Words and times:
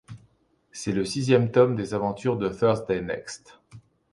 C'est 0.71 0.93
le 0.93 1.05
sixième 1.05 1.51
tome 1.51 1.75
des 1.75 1.93
aventures 1.93 2.35
de 2.35 2.49
Thursday 2.49 3.01
Next. 3.01 3.59